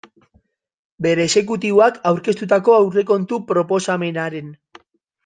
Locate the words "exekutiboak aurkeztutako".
1.29-2.79